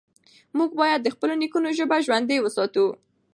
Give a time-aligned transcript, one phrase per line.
[0.57, 2.85] موږ بايد د خپلو نيکونو ژبه ژوندۍ وساتو.